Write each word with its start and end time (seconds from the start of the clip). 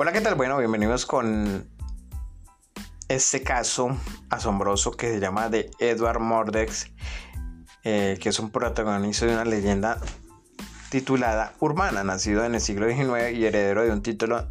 Hola, 0.00 0.12
¿qué 0.12 0.20
tal? 0.20 0.36
Bueno, 0.36 0.56
bienvenidos 0.58 1.06
con 1.06 1.68
este 3.08 3.42
caso 3.42 3.98
asombroso 4.30 4.92
que 4.92 5.10
se 5.10 5.18
llama 5.18 5.48
de 5.48 5.72
Edward 5.80 6.20
Mordex, 6.20 6.92
eh, 7.82 8.16
que 8.20 8.28
es 8.28 8.38
un 8.38 8.52
protagonista 8.52 9.26
de 9.26 9.32
una 9.32 9.44
leyenda 9.44 10.00
titulada 10.88 11.54
Urbana, 11.58 12.04
nacido 12.04 12.44
en 12.44 12.54
el 12.54 12.60
siglo 12.60 12.86
XIX 12.86 13.36
y 13.36 13.44
heredero 13.44 13.82
de 13.82 13.90
un 13.90 14.00
título 14.00 14.46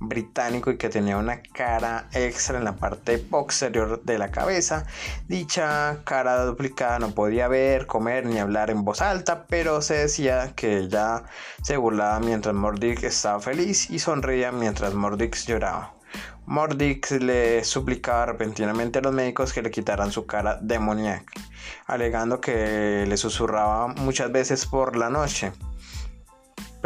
británico 0.00 0.70
y 0.70 0.76
que 0.76 0.88
tenía 0.88 1.16
una 1.16 1.42
cara 1.42 2.08
extra 2.12 2.58
en 2.58 2.64
la 2.64 2.76
parte 2.76 3.18
posterior 3.18 4.02
de 4.02 4.18
la 4.18 4.30
cabeza. 4.30 4.86
Dicha 5.28 5.98
cara 6.04 6.44
duplicada 6.44 6.98
no 6.98 7.12
podía 7.12 7.48
ver, 7.48 7.86
comer 7.86 8.26
ni 8.26 8.38
hablar 8.38 8.70
en 8.70 8.84
voz 8.84 9.02
alta, 9.02 9.46
pero 9.46 9.82
se 9.82 9.94
decía 9.94 10.52
que 10.54 10.78
ella 10.78 11.24
se 11.62 11.76
burlaba 11.76 12.20
mientras 12.20 12.54
Mordix 12.54 13.02
estaba 13.02 13.40
feliz 13.40 13.90
y 13.90 13.98
sonreía 13.98 14.52
mientras 14.52 14.94
Mordix 14.94 15.46
lloraba. 15.46 15.94
Mordix 16.46 17.10
le 17.10 17.64
suplicaba 17.64 18.26
repentinamente 18.26 19.00
a 19.00 19.02
los 19.02 19.12
médicos 19.12 19.52
que 19.52 19.62
le 19.62 19.70
quitaran 19.72 20.12
su 20.12 20.26
cara 20.26 20.58
demoníaca, 20.62 21.32
alegando 21.86 22.40
que 22.40 23.04
le 23.08 23.16
susurraba 23.16 23.88
muchas 23.88 24.30
veces 24.30 24.64
por 24.64 24.96
la 24.96 25.10
noche 25.10 25.52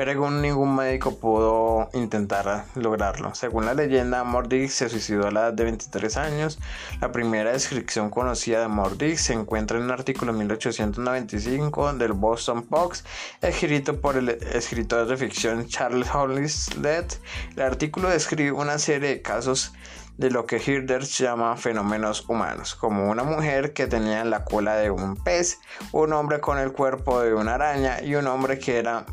pero 0.01 0.31
ningún 0.31 0.77
médico 0.77 1.19
pudo 1.19 1.91
intentar 1.93 2.65
lograrlo. 2.75 3.35
Según 3.35 3.67
la 3.67 3.75
leyenda, 3.75 4.25
Mordix 4.25 4.73
se 4.73 4.89
suicidó 4.89 5.27
a 5.27 5.31
la 5.31 5.41
edad 5.41 5.53
de 5.53 5.65
23 5.65 6.17
años. 6.17 6.59
La 7.03 7.13
primera 7.13 7.53
descripción 7.53 8.09
conocida 8.09 8.63
de 8.63 8.69
Mordix 8.69 9.21
se 9.21 9.35
encuentra 9.35 9.77
en 9.77 9.85
un 9.85 9.91
artículo 9.91 10.33
de 10.33 10.39
1895 10.39 11.93
del 11.93 12.15
Boston 12.15 12.63
Post, 12.63 13.05
escrito 13.43 14.01
por 14.01 14.17
el 14.17 14.31
escritor 14.31 15.07
de 15.07 15.19
ficción 15.19 15.67
Charles 15.67 16.09
Hollis 16.15 16.71
El 16.79 17.63
artículo 17.63 18.09
describe 18.09 18.53
una 18.53 18.79
serie 18.79 19.11
de 19.11 19.21
casos 19.21 19.75
de 20.17 20.31
lo 20.31 20.47
que 20.47 20.63
Hilders 20.65 21.19
llama 21.19 21.59
fenómenos 21.59 22.27
humanos, 22.27 22.75
como 22.75 23.11
una 23.11 23.23
mujer 23.23 23.75
que 23.75 23.87
tenía 23.87 24.25
la 24.25 24.47
cola 24.47 24.77
de 24.77 24.91
un 24.91 25.17
pez, 25.17 25.59
un 25.93 26.15
hombre 26.15 26.41
con 26.41 26.57
el 26.59 26.73
cuerpo 26.73 27.21
de 27.21 27.35
una 27.35 27.57
araña 27.57 28.03
y 28.03 28.15
un 28.15 28.27
hombre 28.27 28.59
que 28.59 28.79
era 28.79 29.05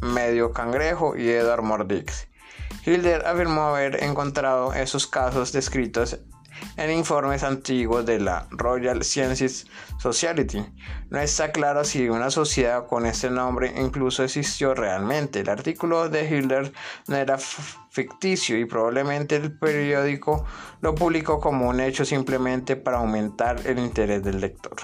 medio 0.00 0.52
cangrejo 0.52 1.16
y 1.16 1.28
Edward 1.28 1.62
Mordix. 1.62 2.28
Hilder 2.84 3.26
afirmó 3.26 3.62
haber 3.62 4.02
encontrado 4.02 4.72
esos 4.72 5.06
casos 5.06 5.52
descritos 5.52 6.18
en 6.76 6.90
informes 6.90 7.42
antiguos 7.42 8.06
de 8.06 8.20
la 8.20 8.46
Royal 8.50 9.02
Sciences 9.02 9.66
Society. 9.98 10.64
No 11.10 11.18
está 11.18 11.52
claro 11.52 11.84
si 11.84 12.08
una 12.08 12.30
sociedad 12.30 12.86
con 12.86 13.06
este 13.06 13.30
nombre 13.30 13.72
incluso 13.76 14.24
existió 14.24 14.74
realmente. 14.74 15.40
El 15.40 15.50
artículo 15.50 16.08
de 16.08 16.28
Hilder 16.28 16.72
no 17.06 17.16
era 17.16 17.38
ficticio 17.90 18.58
y 18.58 18.64
probablemente 18.64 19.36
el 19.36 19.56
periódico 19.56 20.44
lo 20.80 20.94
publicó 20.94 21.40
como 21.40 21.68
un 21.68 21.80
hecho 21.80 22.04
simplemente 22.04 22.76
para 22.76 22.98
aumentar 22.98 23.60
el 23.66 23.78
interés 23.78 24.22
del 24.22 24.40
lector. 24.40 24.76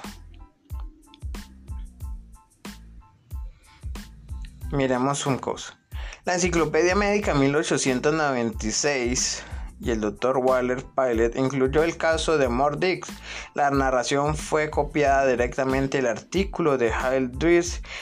Miremos 4.75 5.27
un 5.27 5.39
cosa. 5.39 5.79
La 6.25 6.35
Enciclopedia 6.35 6.97
Médica 6.97 7.33
1896 7.33 9.45
y 9.81 9.93
el 9.93 10.01
Dr. 10.01 10.39
Waller 10.39 10.83
Pilot 10.83 11.37
incluyó 11.37 11.85
el 11.85 11.97
caso 11.97 12.39
de 12.39 12.49
Mordix. 12.49 13.09
La 13.55 13.71
narración 13.71 14.37
fue 14.37 14.71
copiada 14.71 15.29
directamente 15.29 15.99
del 15.99 16.09
artículo 16.09 16.77
de 16.77 16.93
Hale 16.93 17.31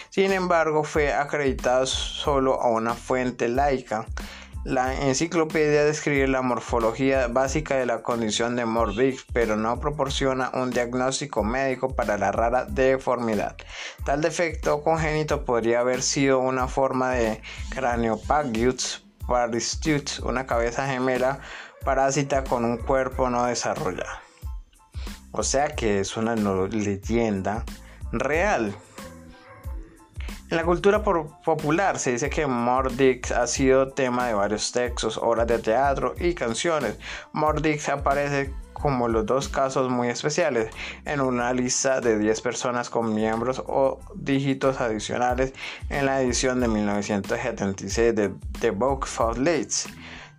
sin 0.08 0.32
embargo 0.32 0.82
fue 0.82 1.12
acreditado 1.12 1.84
solo 1.84 2.62
a 2.62 2.70
una 2.70 2.94
fuente 2.94 3.50
laica. 3.50 4.06
La 4.64 4.94
enciclopedia 4.94 5.84
describe 5.84 6.28
la 6.28 6.40
morfología 6.40 7.26
básica 7.26 7.74
de 7.74 7.84
la 7.84 8.02
condición 8.02 8.54
de 8.54 8.64
Morbix, 8.64 9.24
pero 9.32 9.56
no 9.56 9.80
proporciona 9.80 10.52
un 10.54 10.70
diagnóstico 10.70 11.42
médico 11.42 11.96
para 11.96 12.16
la 12.16 12.30
rara 12.30 12.64
deformidad. 12.66 13.56
Tal 14.04 14.20
defecto 14.20 14.82
congénito 14.84 15.44
podría 15.44 15.80
haber 15.80 16.00
sido 16.00 16.38
una 16.38 16.68
forma 16.68 17.10
de 17.10 17.42
Craniopagus 17.70 19.04
paristute, 19.26 20.12
una 20.22 20.46
cabeza 20.46 20.86
gemela 20.86 21.40
parásita 21.84 22.44
con 22.44 22.64
un 22.64 22.76
cuerpo 22.76 23.30
no 23.30 23.46
desarrollado. 23.46 24.20
O 25.32 25.42
sea 25.42 25.74
que 25.74 26.00
es 26.00 26.16
una 26.16 26.36
leyenda 26.36 27.64
real. 28.12 28.76
En 30.52 30.58
la 30.58 30.64
cultura 30.64 31.02
popular 31.02 31.98
se 31.98 32.12
dice 32.12 32.28
que 32.28 32.46
Mordix 32.46 33.32
ha 33.32 33.46
sido 33.46 33.88
tema 33.88 34.26
de 34.26 34.34
varios 34.34 34.70
textos, 34.70 35.16
obras 35.16 35.46
de 35.46 35.58
teatro 35.58 36.14
y 36.18 36.34
canciones. 36.34 36.98
Mordix 37.32 37.88
aparece 37.88 38.52
como 38.74 39.08
los 39.08 39.24
dos 39.24 39.48
casos 39.48 39.88
muy 39.88 40.08
especiales 40.08 40.68
en 41.06 41.22
una 41.22 41.54
lista 41.54 42.02
de 42.02 42.18
10 42.18 42.42
personas 42.42 42.90
con 42.90 43.14
miembros 43.14 43.62
o 43.66 43.98
dígitos 44.14 44.78
adicionales 44.78 45.54
en 45.88 46.04
la 46.04 46.20
edición 46.20 46.60
de 46.60 46.68
1976 46.68 48.14
de 48.14 48.34
The 48.60 48.72
Book 48.72 49.06
of 49.20 49.38
Lights. 49.38 49.88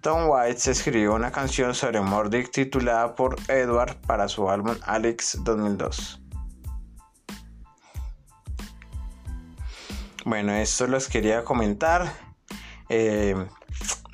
Tom 0.01 0.29
White 0.29 0.69
escribió 0.69 1.15
una 1.15 1.31
canción 1.31 1.73
sobre 1.73 2.01
Mordix 2.01 2.51
titulada 2.51 3.15
por 3.15 3.35
Edward 3.47 3.95
para 4.05 4.27
su 4.27 4.47
álbum 4.47 4.75
Alex 4.85 5.39
2002. 5.43 6.22
Bueno, 10.25 10.53
esto 10.53 10.87
los 10.87 11.09
quería 11.09 11.43
comentar. 11.43 12.13
Eh, 12.87 13.35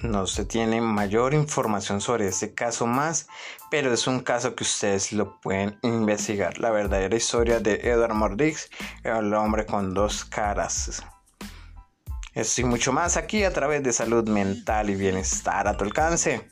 no 0.01 0.25
se 0.25 0.43
tiene 0.43 0.81
mayor 0.81 1.35
información 1.35 2.01
sobre 2.01 2.27
este 2.27 2.55
caso 2.55 2.87
más, 2.87 3.27
pero 3.69 3.93
es 3.93 4.07
un 4.07 4.21
caso 4.21 4.55
que 4.55 4.63
ustedes 4.63 5.11
lo 5.11 5.39
pueden 5.39 5.77
investigar. 5.83 6.57
La 6.57 6.71
verdadera 6.71 7.15
historia 7.15 7.59
de 7.59 7.75
Edward 7.83 8.15
Mordix, 8.15 8.71
el 9.03 9.33
hombre 9.35 9.67
con 9.67 9.93
dos 9.93 10.25
caras. 10.25 11.03
Esto 12.33 12.61
y 12.61 12.63
mucho 12.63 12.91
más 12.91 13.15
aquí 13.15 13.43
a 13.43 13.53
través 13.53 13.83
de 13.83 13.93
salud 13.93 14.27
mental 14.27 14.89
y 14.89 14.95
bienestar 14.95 15.67
a 15.67 15.77
tu 15.77 15.83
alcance. 15.83 16.49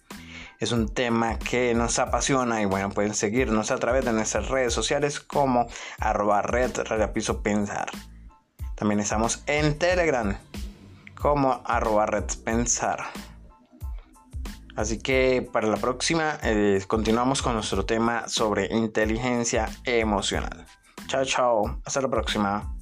Es 0.60 0.72
un 0.72 0.94
tema 0.94 1.40
que 1.40 1.74
nos 1.74 1.98
apasiona 1.98 2.62
y 2.62 2.66
bueno, 2.66 2.92
pueden 2.92 3.16
seguirnos 3.16 3.72
a 3.72 3.78
través 3.78 4.06
de 4.06 4.14
nuestras 4.14 4.50
redes 4.50 4.74
sociales 4.74 5.20
como 5.20 5.68
arroba 6.00 6.44
red 6.44 6.72
piso 7.14 7.42
pensar. 7.42 7.90
También 8.78 9.00
estamos 9.00 9.42
en 9.48 9.80
Telegram 9.80 10.38
como 11.20 11.64
arroba 11.66 12.06
redpensar. 12.06 13.00
Así 14.76 15.00
que 15.00 15.50
para 15.52 15.68
la 15.68 15.78
próxima 15.78 16.38
eh, 16.44 16.84
continuamos 16.86 17.42
con 17.42 17.56
nuestro 17.56 17.86
tema 17.86 18.28
sobre 18.28 18.68
inteligencia 18.68 19.68
emocional. 19.84 20.68
Chao, 21.08 21.26
chao. 21.26 21.82
Hasta 21.84 22.02
la 22.02 22.10
próxima. 22.10 22.77